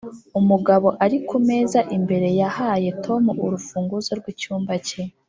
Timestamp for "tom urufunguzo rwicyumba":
3.05-4.73